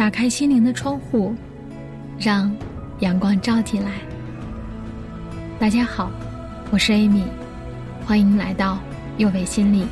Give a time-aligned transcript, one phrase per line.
[0.00, 1.34] 打开心灵的窗户，
[2.18, 2.50] 让
[3.00, 4.00] 阳光照进来。
[5.58, 6.10] 大家好，
[6.70, 7.24] 我是 Amy，
[8.06, 8.80] 欢迎来到
[9.18, 9.86] 幼为心理。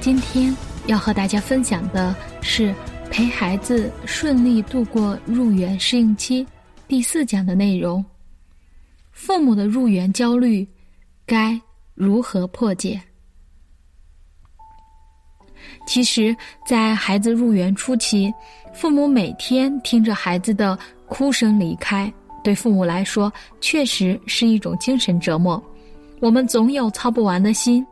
[0.00, 0.56] 今天
[0.86, 2.74] 要和大家分享的是
[3.10, 6.46] 陪孩子顺利度过入园适应期
[6.88, 8.02] 第四讲的内容：
[9.12, 10.66] 父母的入园焦虑
[11.26, 11.60] 该
[11.94, 12.98] 如何破解？
[15.86, 16.36] 其实，
[16.66, 18.32] 在孩子入园初期，
[18.74, 25.62] 父母每天听着孩子的哭声离开，对父母来说确实是一种精神折磨。
[26.20, 27.86] 我们总有操不完的心。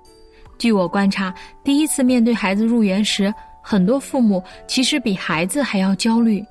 [0.59, 6.45] 据我观察，第一次面对孩子入园时，很多父母其实比孩子还要焦虑。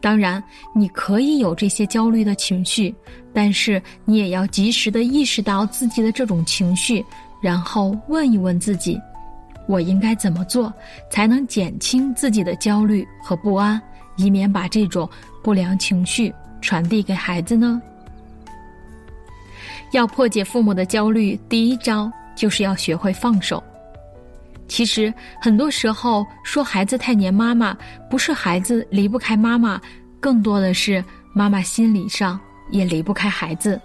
[0.00, 0.42] 当然，
[0.74, 2.92] 你可以有这些焦虑的情绪，
[3.32, 7.04] 但是你也要及时的意识到自己的这种情绪，
[7.40, 9.00] 然后问一问自己。
[9.66, 10.72] 我应该怎么做
[11.10, 13.80] 才能减轻自己的焦虑和不安，
[14.16, 15.08] 以免把这种
[15.42, 17.80] 不良情绪传递给孩子呢？
[19.92, 23.62] 要破解父母的焦虑，第一招就是要学会放手。
[24.66, 27.76] 其实很多时候说孩子太黏妈妈，
[28.08, 29.80] 不是孩子离不开妈妈，
[30.18, 33.78] 更多的是妈妈心理上也离不开孩子，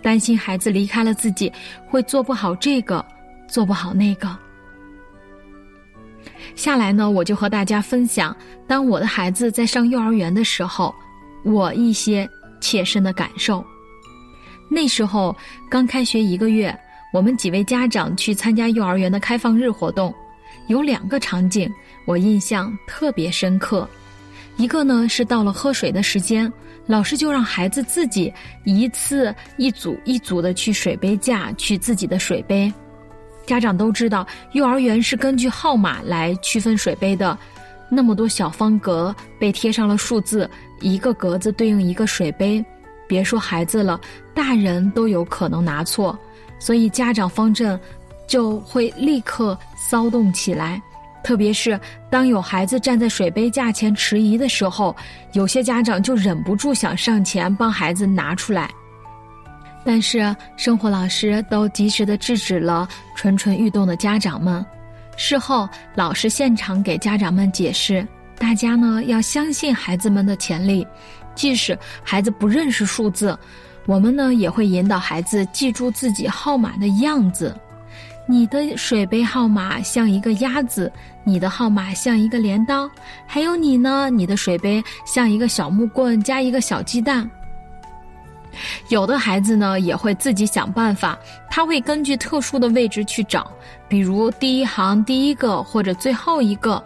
[0.00, 1.52] 担心孩子离开了自己
[1.88, 3.04] 会做不好这个，
[3.48, 4.38] 做不好那个。
[6.54, 10.94] 下来呢，我就和大家分享，当我的孩子在上幼儿园的时候，
[11.42, 12.28] 我一些
[12.60, 13.64] 切身的感受。
[14.68, 15.34] 那时候
[15.70, 16.76] 刚开学一个月，
[17.12, 20.14] 我们几位家长去参加幼儿园的开放日活动，
[20.68, 21.68] 有两个场景
[22.04, 23.88] 我印象特别深刻。
[24.56, 26.52] 一个呢是到了喝水的时间，
[26.86, 28.32] 老师就让孩子自己
[28.64, 32.72] 一次一组一组的去水杯架取自己的水杯。
[33.50, 37.36] 家长都知道，幼儿园是根据号码来区分水杯的，
[37.88, 40.48] 那么多小方格被贴上了数字，
[40.78, 42.64] 一个格子对应一个水杯，
[43.08, 44.00] 别说孩子了，
[44.32, 46.16] 大人都有可能拿错，
[46.60, 47.76] 所以家长方阵
[48.28, 50.80] 就会立刻骚动起来。
[51.24, 54.94] 特别是当有孩子站在水杯架前迟疑的时候，
[55.32, 58.70] 有些家长就忍不住想上前帮孩子拿出来。
[59.84, 64.64] 但是生活老师都及时的制止了蠢蠢欲动的家长们。
[65.16, 68.06] 事后，老师现场给家长们解释：
[68.38, 70.86] 大家呢要相信孩子们的潜力，
[71.34, 73.38] 即使孩子不认识数字，
[73.86, 77.54] 我们呢也会引导孩子记住自己号码的样子。
[78.26, 80.90] 你的水杯号码像一个鸭子，
[81.24, 82.88] 你的号码像一个镰刀，
[83.26, 87.28] 还有你呢，你的水杯像一个小木棍加一个小鸡蛋。
[88.88, 91.18] 有的孩子呢也会自己想办法，
[91.50, 93.50] 他会根据特殊的位置去找，
[93.88, 96.82] 比如第一行第一个或者最后一个。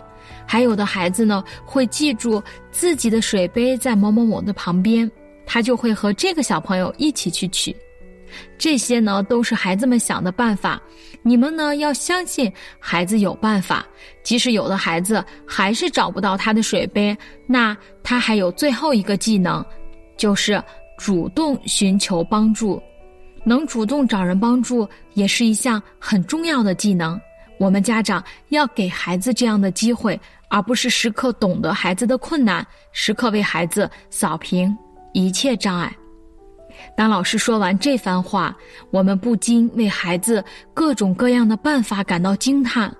[0.47, 5.11] 还有的孩子呢会记住自己的水杯在某某某的旁边，
[5.47, 7.75] 他就会和这个小朋友一起去取。
[8.59, 10.81] 这些呢都是孩子们想的办法，
[11.23, 13.87] 你们呢要相信孩子有办法。
[14.23, 19.65] 即使有的孩子还是找不到他的水杯，那他还有最后一个技能，
[20.17, 20.62] 就是。
[20.97, 22.82] 主动寻求帮助，
[23.44, 27.21] 能主动找人帮助也是一项很重要的技能。
[27.59, 34.77] 我们家长要给孩子这样的机会，而不是时刻懂得孩子的困难，时刻为孩子扫平
[35.12, 35.94] 一切障碍。
[36.97, 38.56] 当老师说完这番话，
[38.91, 40.44] 我们不禁为孩子
[40.75, 42.93] 各种各样的办法感到惊叹，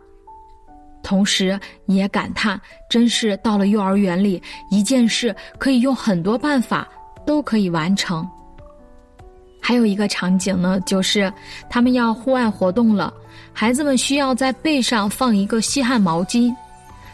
[1.03, 4.41] 同时也感叹：真是到了幼儿园里，
[4.71, 6.89] 一件事可以用很多办法。
[7.27, 8.29] 都可以完成。
[9.61, 11.33] 还有一个场景呢，就是
[11.71, 13.13] 他们要户外活动了，
[13.53, 16.55] 孩子们需要在背上放一个吸汗毛巾。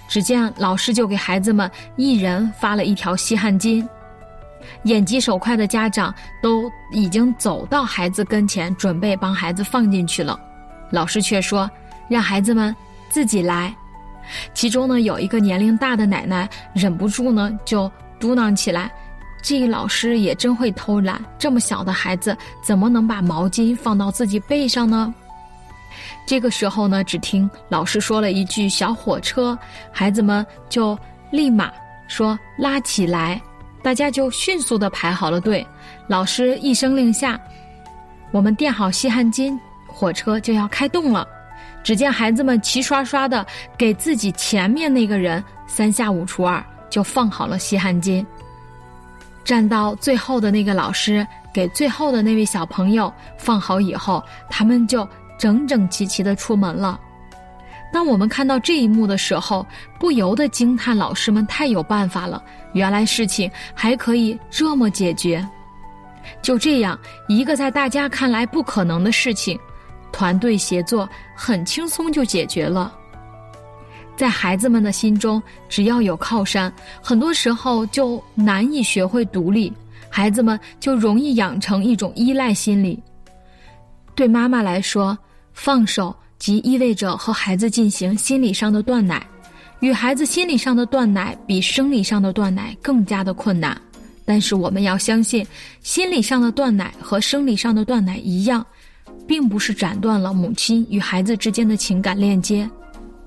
[0.08, 3.86] 只见老师就给孩子们一人发了一条吸汗巾。
[4.82, 10.38] 眼疾手快的家长都已经走到孩子跟前，准备帮孩子放进去了，
[10.90, 11.70] 老师却说
[12.08, 12.74] 让孩子们
[13.08, 13.72] 自己来。
[14.52, 18.90] 其中呢，有一个年龄大的奶奶忍不住呢，就嘟囔起来。
[19.42, 25.12] 这老师也真会偷懒，这么小的孩子怎么能把毛巾放到自己背上呢？
[26.26, 29.58] 这个时候呢，只听老师说了一句“小火车”，
[29.90, 30.96] 孩子们就
[31.30, 31.72] 立马
[32.06, 33.40] 说“拉起来”，
[33.82, 35.66] 大家就迅速的排好了队。
[36.06, 37.40] 老师一声令下，
[38.30, 39.58] 我们垫好吸汗巾，
[39.88, 41.26] 火车就要开动了。
[41.82, 43.44] 只见孩子们齐刷刷的
[43.76, 48.24] 给自己前面那个人三下五除二就放好了吸汗巾。
[49.44, 55.08] 站到最后的那个老师给最后的那位小朋友放好以后，他们就
[55.38, 57.00] 整整齐齐的出门了。
[57.92, 59.66] 当我们看到这一幕的时候，
[59.98, 62.40] 不由得惊叹老师们太有办法了，
[62.72, 65.44] 原来事情还可以这么解决。
[66.40, 66.96] 就这样，
[67.26, 69.58] 一个在大家看来不可能的事情，
[70.12, 72.94] 团队协作很轻松就解决了。
[74.20, 76.70] 在孩子们的心中，只要有靠山，
[77.00, 79.72] 很多时候就难以学会独立，
[80.10, 83.02] 孩子们就容易养成一种依赖心理。
[84.14, 85.16] 对妈妈来说，
[85.54, 89.26] 放手即意味着和孩子进行心理上的断奶，
[89.78, 93.74] 与孩子心理上的断奶比生理上的断奶更加的困难。
[94.26, 95.46] 但是我们要相信，
[95.80, 98.62] 心理上的断奶和生理上的断奶一样，
[99.26, 102.68] 并不是斩断了母亲与孩子之间的情感链接，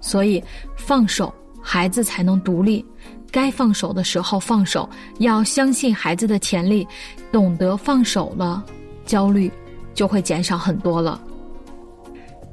[0.03, 0.43] 所以
[0.75, 2.85] 放手，孩子才能独立。
[3.31, 4.87] 该放手的时候放手，
[5.19, 6.85] 要相信孩子的潜力，
[7.31, 8.63] 懂得放手了，
[9.05, 9.51] 焦虑
[9.95, 11.19] 就会减少很多了。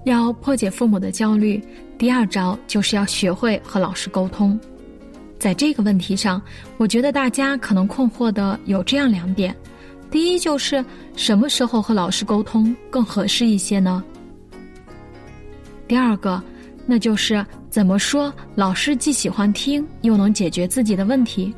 [0.04, 1.62] 要破解父母的焦虑，
[1.98, 4.58] 第二招就是要学会和老师沟通。
[5.38, 6.40] 在这个问题上，
[6.78, 9.54] 我觉得大家可能困惑的有这样两点：
[10.10, 10.82] 第一，就是
[11.16, 14.02] 什么时候和老师沟通更合适一些呢？
[15.86, 16.42] 第二个，
[16.90, 21.54] 那就是怎么说老师既喜欢听，又能解决自己的问题。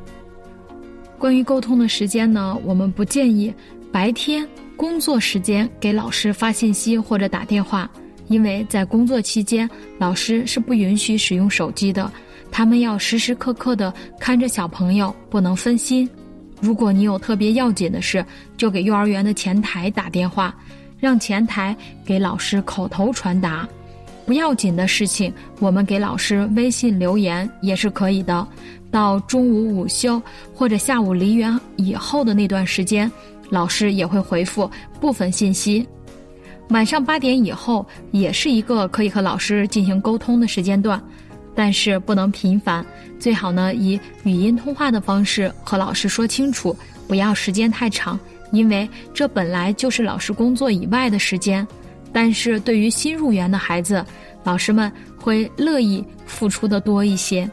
[1.18, 3.50] 关于沟通的时间呢，我们不建议
[3.90, 4.46] 白天
[4.76, 7.90] 工作时间给老师发信息或者打电话，
[8.28, 12.12] 因为在工作期间，老师是不允许使用手机的。
[12.50, 13.90] 他们要时时刻刻的
[14.20, 16.06] 看着小朋友，不能分心。
[16.60, 18.22] 如果你有特别要紧的事，
[18.58, 20.54] 就给幼儿园的前台打电话，
[21.00, 21.74] 让前台
[22.04, 23.66] 给老师口头传达。
[24.24, 28.46] 不要紧的事情，我们给老师微信留言也是可以的。
[28.90, 30.22] 到中午午休
[30.54, 33.10] 或者下午离园以后的那段时间，
[33.50, 34.70] 老师也会回复
[35.00, 35.86] 部分信息。
[36.68, 41.02] 晚上八点以后也是一个可以和老师进行沟通的时间段。
[41.54, 42.82] 但是不能频繁，
[43.18, 46.74] 最好呢以语音通话的方式和老师说清楚，
[47.06, 48.18] 不要时间太长，
[48.52, 51.66] 因为这本来就是老师工作以外的时间。
[52.12, 54.04] 但是对于新入园的孩子，
[54.44, 57.50] 老师们会乐意付出的多一些。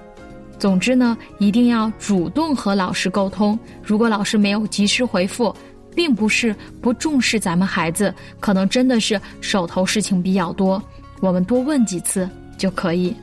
[0.58, 3.58] 总之呢，一定要主动和老师沟通。
[3.82, 5.56] 如果老师没有及时回复，
[5.96, 10.82] 并不是不重视咱们孩子，可能真的是手头事情比较多。
[11.22, 13.16] 我们多问几次就可以。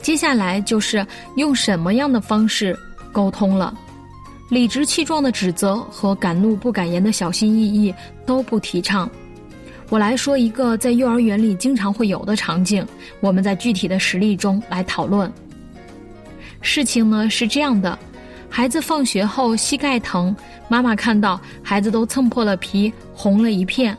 [0.00, 1.04] 接下来就是
[1.36, 2.76] 用什么样的方式
[3.12, 3.76] 沟通了，
[4.48, 7.92] 理直气壮的指责和敢怒不敢言的小心翼翼
[8.24, 9.10] 都不提倡。
[9.92, 12.82] 我来说一个在幼儿园里经常会有的场景，
[13.20, 15.30] 我们在具体的实例中来讨论。
[16.62, 17.98] 事情呢是这样的，
[18.48, 20.34] 孩子放学后膝盖疼，
[20.66, 23.94] 妈妈看到孩子都蹭破了皮，红了一片，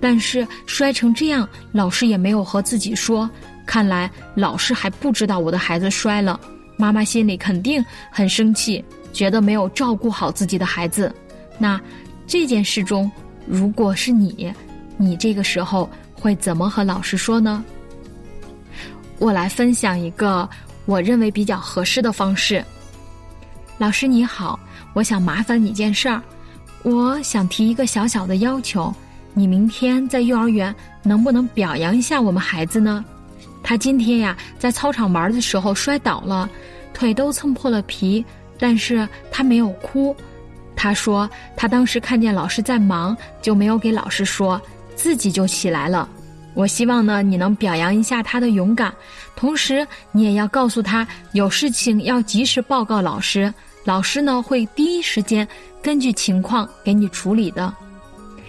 [0.00, 3.30] 但是摔成这样，老师也没有和自己说。
[3.64, 6.40] 看来老师还不知道我的孩子摔了，
[6.76, 11.14] 妈妈心里肯定很生气，觉得没有照顾好自己的孩子。
[11.56, 11.80] 那
[12.26, 13.08] 这件事中，
[13.46, 14.52] 如果是你，
[14.96, 17.64] 你这个时候会怎么和老师说呢？
[19.18, 20.48] 我来分享一个
[20.84, 22.64] 我认为比较合适的方式。
[23.78, 24.58] 老师你好，
[24.94, 26.22] 我想麻烦你件事儿，
[26.82, 28.94] 我想提一个小小的要求，
[29.34, 33.04] 你明天在幼儿园能不能表扬一下我们孩子呢？
[33.62, 36.48] 他今天呀，在操场玩的时候摔倒了，
[36.94, 38.24] 腿都蹭破了皮，
[38.58, 40.16] 但是他没有哭。
[40.74, 44.60] 他说他当时看见老师在忙，就没有给老师说，
[44.96, 46.08] 自己就起来了。
[46.54, 48.92] 我希望呢，你能表扬一下他的勇敢，
[49.36, 53.52] 同时你也要告诉他，有事情要及时报告老师，
[53.84, 55.46] 老师呢会第一时间
[55.82, 57.72] 根据情况给你处理的。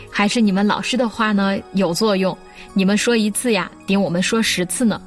[0.09, 2.35] 还是你们老师的话呢有作用？
[2.73, 5.01] 你们说一次呀，顶我们说十次呢。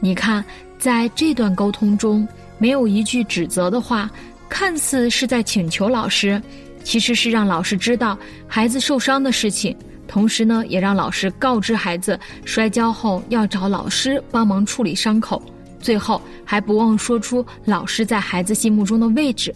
[0.00, 0.44] 你看，
[0.78, 2.26] 在这段沟通中，
[2.58, 4.10] 没有一句指责的话，
[4.48, 6.42] 看似是在请求老师，
[6.82, 9.76] 其实是让老师知道孩子受伤的事情，
[10.08, 15.40] 同时呢，也让老师告知孩子摔跤后要找老师帮忙处理伤口，
[15.78, 19.54] 最后还不忘说出老师在孩子心目中的位置。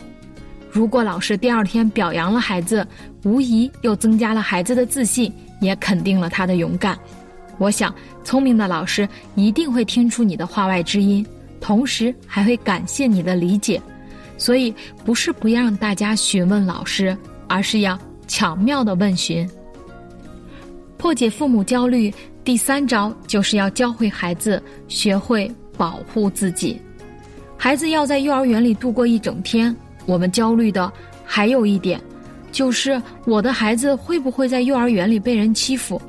[0.71, 2.87] 如果老师第二天表扬了孩子，
[3.25, 6.99] 无疑又增加了孩子的自信，也肯定了他的勇敢。
[7.59, 11.25] 我想，聪明的老师一定会听出你的话外之音，
[11.61, 13.81] 同时还会感谢你的理解。
[14.37, 14.75] 所以，
[15.05, 17.17] 不是不让大家询问老师，
[17.49, 19.49] 而是要巧妙的问询。
[20.97, 22.13] 破解父母焦虑，
[22.43, 26.81] 第三招就是要教会孩子学会保护自己。
[27.57, 29.75] 孩子要在幼儿园里度过一整天。
[30.07, 30.93] 我们焦虑的
[31.25, 32.01] 还有一点，
[32.53, 36.01] 就是我的孩子会不会在幼儿园里被人欺负？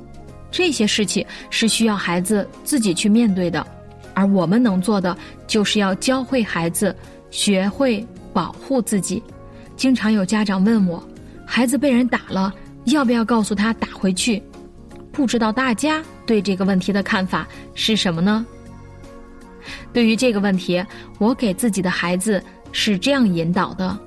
[0.51, 3.65] 这些事情是需要孩子自己去面对的，
[4.13, 5.17] 而我们能做的
[5.47, 6.95] 就是要教会孩子
[7.31, 8.05] 学会
[8.35, 9.23] 保护自己。
[9.77, 11.01] 经常有家长问我，
[11.45, 14.43] 孩子被人打了，要不要告诉他打回去？
[15.13, 18.45] 不知道大家对这个问题的看法是什么呢？
[19.93, 20.83] 对于这个问题，
[21.17, 23.97] 我给自己的孩子是这样引导的：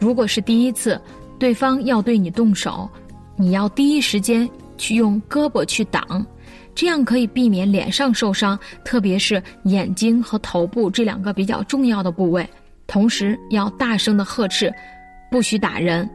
[0.00, 1.00] 如果是第一次，
[1.38, 2.90] 对方要对你动手，
[3.36, 6.26] 你要第一时间去用胳膊去挡，
[6.74, 12.44] 这样可以避免脸上受伤，特别是眼睛和头部这两个比较重要的部位。
[12.88, 14.72] 同时要大声的呵斥，
[15.30, 16.08] 不许打人。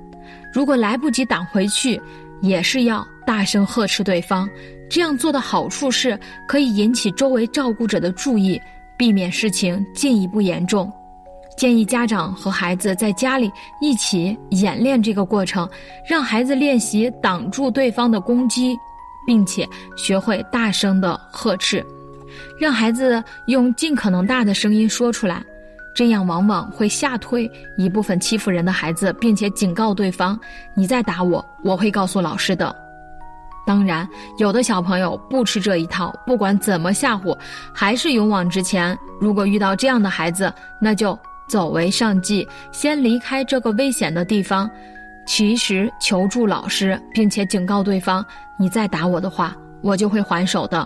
[0.52, 2.02] 如果来不及挡回去，
[2.42, 4.50] 也是要大声呵斥对方。
[4.90, 8.62] 这样做的好处是可以引起周围照顾者的注意。
[8.96, 10.90] 避免事情进一步严重，
[11.58, 13.52] 建议家长和孩子在家里
[13.82, 15.68] 一起演练这个过程，
[16.08, 18.78] 让孩子练习挡住对方的攻击，
[19.26, 21.84] 并且学会大声的呵斥，
[22.60, 25.44] 让孩子用尽可能大的声音说出来，
[25.94, 30.40] 这样往往会吓退一部分欺负人的孩子，并且警告对方
[30.74, 32.76] ：“你再打我，我会告诉老师的。”
[33.66, 34.06] 当然，
[34.38, 37.38] 有的小朋友不吃这一套，不管怎么吓唬，
[37.74, 38.98] 还是勇往直前。
[39.22, 44.70] 如果遇到这样的孩子，那就走为上计，先离开这个危险的地方，
[45.26, 48.26] 及时求助老师，并且警告对方
[48.60, 50.86] ：“你再打我的话，我就会还手的。”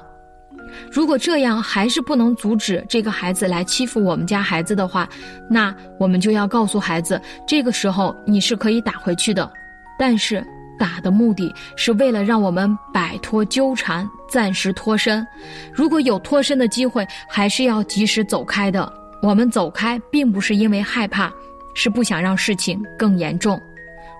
[0.91, 5.07] 如果这样还是不能阻止这个孩子来欺负我们家孩子的话，
[5.49, 9.51] 那我们就要告诉孩子，这个时候你是可以打回去的，
[9.97, 10.45] 但是。
[10.79, 15.25] 打的目的是为了让我们摆脱纠缠，暂时脱身。
[15.73, 18.93] 如果有脱身的机会，还是要及时走开的。
[19.23, 21.33] 我们走开，并不是因为害怕，
[21.73, 23.59] 是不想让事情更严重。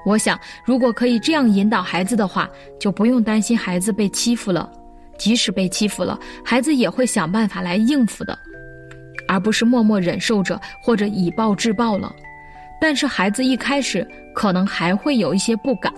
[0.03, 0.35] 我想，
[0.65, 2.49] 如果可以这样引导孩子的话，
[2.79, 4.67] 就不用担心孩子被欺负了。
[5.17, 8.37] 即使被欺负了，孩子也会想办法来应付的，
[9.27, 12.13] 而不是默默忍受着或者以暴制暴了。
[12.79, 15.91] 但是，孩子一开始可能还会有一些不敢。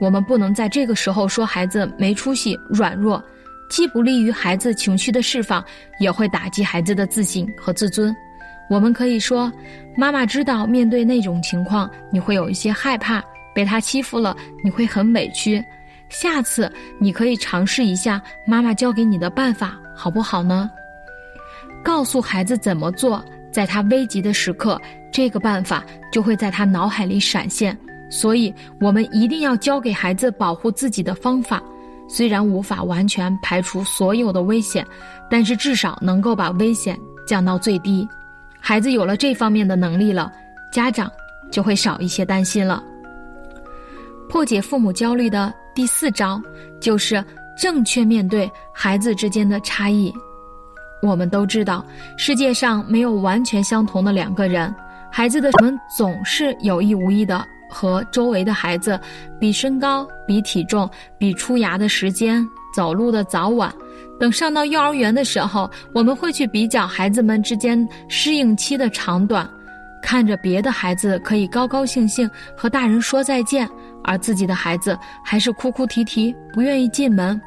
[0.00, 3.22] 我们不能在这个时候说孩子没出息、软弱，
[3.70, 5.64] 既不利于孩子情绪的释放，
[6.00, 8.14] 也会打击孩子的自信和自尊。
[8.68, 9.50] 我们可以说，
[9.96, 13.22] 妈妈知道面对那种情况你会有一些害怕，
[13.54, 15.64] 被他欺负了你会很委屈。
[16.08, 20.70] 下次你可以尝试一下妈妈教给你的办法，好不好呢？
[21.84, 24.80] 告诉孩子怎么做，在他危急的时刻，
[25.12, 27.76] 这个办法就会在他脑海里闪现。
[28.08, 31.60] 所以，我们一定要教给孩子保护自己的方法。
[32.08, 34.86] 虽然无法完全排除所有的危险，
[35.28, 36.96] 但是至少能够把危险
[37.26, 38.08] 降到最低。
[38.60, 40.32] 孩子有了这方面的能力了，
[40.70, 41.10] 家长
[41.50, 42.80] 就会少一些担心了。
[44.28, 46.40] 破解父母焦虑的第四招，
[46.80, 47.22] 就是
[47.54, 50.10] 正确面对孩子之间的差异。
[51.02, 51.84] 我们都知道，
[52.16, 54.74] 世界上没有完全相同的两个人，
[55.12, 57.46] 孩子的我们总是有意无意的。
[57.68, 58.98] 和周围的孩子
[59.40, 63.74] 比身高、比体重、比出牙的时间、走路的早晚。
[64.20, 69.50] 等上到幼儿园的时候，我们会去比较孩子们之间适应期的长短，
[70.00, 73.68] 看着别的孩子可以高高兴兴和大人说再见，
[74.06, 77.38] 而自己的孩子还是哭哭啼啼不愿意进门；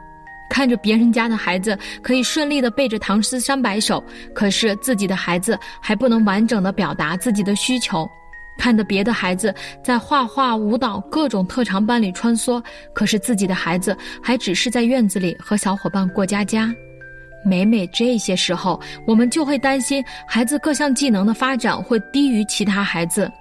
[0.49, 4.03] 看着别人家的孩子可以顺利的背着唐诗三百首，
[4.35, 8.07] 可是自己的孩子还不能完整的表达自己的需求。
[8.57, 12.61] 看着别的孩子在画画、舞蹈、各种特长班里穿梭，
[12.93, 16.69] 可是自己的孩子还只是在院子里和小伙伴过家家。
[17.45, 23.31] 每每这些时候，我们就会担心孩子各项技能的发展会低于其他孩子，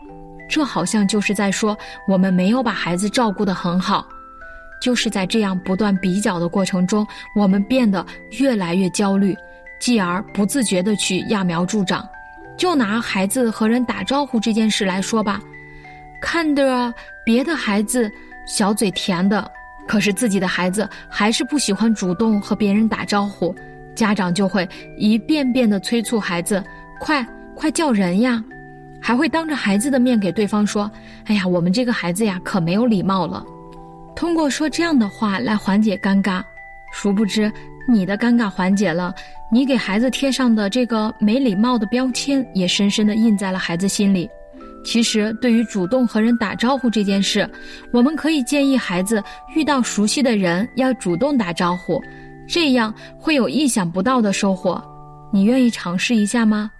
[0.48, 1.76] 这好像就是在说
[2.06, 4.06] 我们没有把孩子照顾得很好。
[4.80, 8.06] 就是在这样不断比较的过程中，我们变得
[8.38, 9.36] 越来越焦虑，
[9.80, 12.08] 继而不自觉地去揠苗助长。
[12.56, 15.40] 就拿孩子和人打招呼这件事来说吧，
[16.20, 18.08] 看着别的孩子
[18.46, 19.50] 小嘴甜的，
[19.86, 23.54] 可是自己的孩子还是不喜欢主动和别人打招呼，
[23.96, 26.62] 家长就会一遍遍地催促孩子
[27.00, 27.26] ：“快
[27.56, 28.42] 快叫人呀！”
[29.00, 30.90] 还会当着孩子的面给对方说
[31.26, 33.44] ：“哎呀，我们这个孩子呀，可没有礼貌了。”
[34.14, 36.42] 通过说这样的话来缓解尴尬，
[36.92, 37.50] 殊不知。
[37.90, 39.14] 你的尴尬缓解了，
[39.50, 44.28] 你给孩子贴上的这个没礼貌的标签也深深的印在了孩子心里。
[44.84, 47.48] 其实，对于主动和人打招呼这件事，
[47.90, 49.22] 我们可以建议孩子
[49.56, 51.98] 遇到熟悉的人要主动打招呼，
[52.46, 54.82] 这样会有意想不到的收获。
[55.32, 56.70] 你愿意尝试一下吗？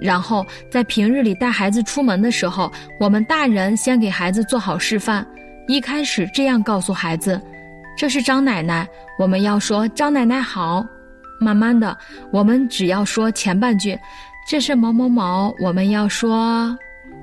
[0.00, 5.26] 然后在平日里带孩子出门的时候，我们大人先给孩子做好示范，
[5.66, 7.40] 一开始这样告诉孩子。
[7.96, 8.88] 这是张奶奶，
[9.18, 10.86] 我们要说张奶奶好。
[11.40, 11.96] 慢慢的，
[12.32, 13.96] 我们只要说前半句，
[14.48, 16.76] 这是某某某，我们要说。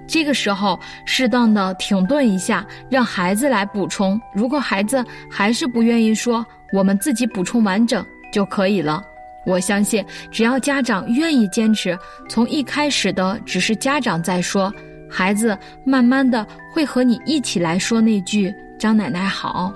[0.08, 4.20] 这个时候，适当的停顿一下，让孩子来补充。
[4.34, 9.04] 如果孩子还是不愿意说，我们自己补充完整就可以了。
[9.46, 11.98] 我相信，只要家长愿意坚持，
[12.28, 14.74] 从一开始的只是家长在说，
[15.10, 19.72] 孩子慢慢的会和你一起来说那句“张奶奶好”，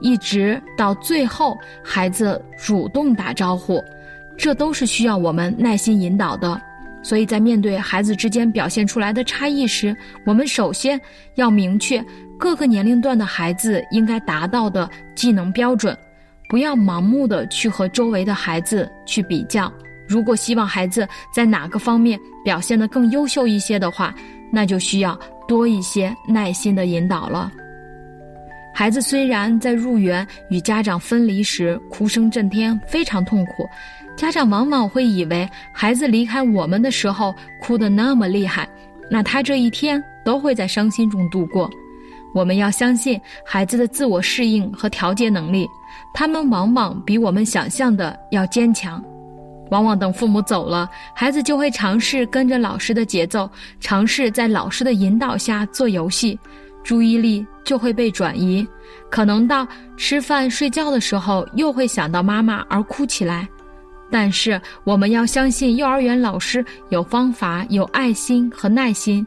[0.00, 3.82] 一直到最后孩子主动打招呼，
[4.38, 6.60] 这都是需要我们耐心引导的。
[7.02, 9.96] 所以在面对孩子之间表现出来的差异时，
[10.26, 11.00] 我们首先
[11.34, 12.04] 要明确
[12.38, 15.96] 各个年龄段的孩子应该达到的技能标准，
[16.50, 19.72] 不要盲目的去和周围的孩子去比较。
[20.08, 24.12] 如果希望孩子在哪个方面表现得更优秀一些的话，
[24.50, 25.16] 那就需要
[25.46, 27.52] 多一些耐心的引导了。
[28.74, 33.68] 孩子虽然在入园与家长分离时哭声震天，非常痛苦。
[34.16, 38.68] 家长往往会以为孩子离开我们的时候哭得那么厉害，
[39.08, 41.70] 那他这一天都会在伤心中度过。
[42.34, 45.68] 我们要相信孩子的自我适应和调节能力，
[46.12, 49.02] 他们往往比我们想象的要坚强。
[49.70, 56.36] 往往等父母走了，孩子就会尝试跟着老师的节奏，尝试在老师的引导下做游戏，
[56.82, 58.66] 注意力就会被转移，
[59.10, 59.64] 可能到
[59.96, 63.48] 吃饭睡觉的时候又会想到妈妈而哭起来。
[64.10, 69.24] 但是我们要相信幼儿园老师有方法、有爱心和耐心。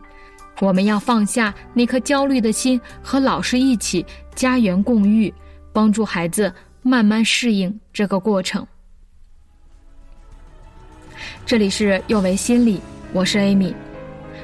[0.60, 4.05] 我们要放下那颗焦虑的心，和老师一起
[4.36, 5.34] 家园共育，
[5.74, 6.53] 帮助孩子
[6.84, 8.65] 慢慢适应这个过程。
[11.46, 12.80] 这里是幼为心理，
[13.12, 13.74] 我是 Amy。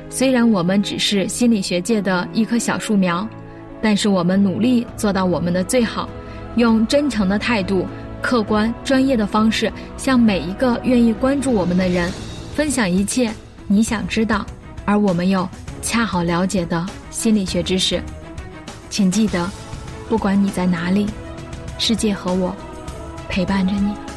[0.09, 3.27] 虽然我们只是心理学界的一棵小树苗，
[3.79, 6.09] 但是我们努力做到我们的最好，
[6.55, 7.87] 用真诚的态度。
[8.21, 12.11] 客观专业的方式，向每一个愿意关注我们的人，
[12.53, 13.33] 分享一切
[13.65, 14.45] 你想知道，
[14.83, 15.47] 而我们又
[15.81, 18.03] 恰好了解的心理学知识。
[18.89, 19.49] 请记得，
[20.09, 21.07] 不管你在哪里，
[21.79, 22.53] 世界和我
[23.29, 24.08] 陪伴着你。